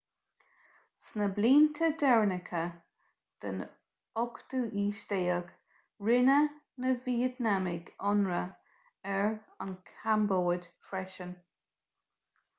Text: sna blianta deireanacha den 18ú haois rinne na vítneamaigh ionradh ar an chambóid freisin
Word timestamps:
sna 1.07 1.25
blianta 1.33 1.87
deireanacha 2.03 2.61
den 3.45 3.59
18ú 4.21 4.85
haois 5.11 5.51
rinne 6.09 6.37
na 6.85 6.93
vítneamaigh 7.05 7.93
ionradh 8.13 9.13
ar 9.17 9.29
an 9.67 9.77
chambóid 9.91 10.67
freisin 10.89 11.37